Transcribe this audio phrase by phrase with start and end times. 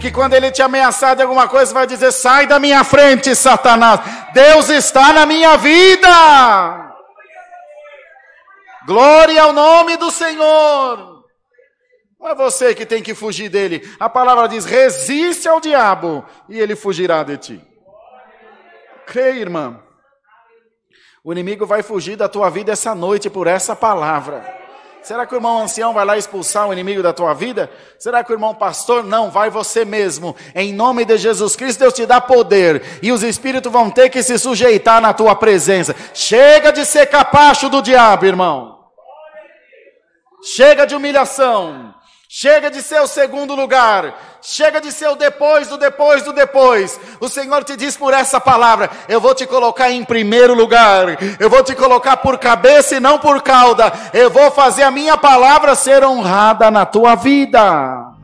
[0.00, 4.00] que quando ele te ameaçar de alguma coisa, vai dizer: sai da minha frente, Satanás.
[4.32, 6.08] Deus está na minha vida.
[8.86, 11.24] Glória ao nome do Senhor.
[12.18, 13.88] Não é você que tem que fugir dele.
[14.00, 17.64] A palavra diz: resiste ao diabo e ele fugirá de ti.
[19.06, 19.80] Creia, irmã.
[21.24, 24.57] O inimigo vai fugir da tua vida essa noite por essa palavra.
[25.08, 27.70] Será que o irmão ancião vai lá expulsar o inimigo da tua vida?
[27.98, 29.02] Será que o irmão pastor?
[29.02, 30.36] Não, vai você mesmo.
[30.54, 32.82] Em nome de Jesus Cristo, Deus te dá poder.
[33.00, 35.96] E os espíritos vão ter que se sujeitar na tua presença.
[36.12, 38.80] Chega de ser capacho do diabo, irmão.
[40.42, 41.94] Chega de humilhação.
[42.30, 44.38] Chega de ser o segundo lugar.
[44.42, 47.00] Chega de ser o depois do depois do depois.
[47.20, 51.16] O Senhor te diz por essa palavra: Eu vou te colocar em primeiro lugar.
[51.40, 53.90] Eu vou te colocar por cabeça e não por cauda.
[54.12, 58.18] Eu vou fazer a minha palavra ser honrada na tua vida.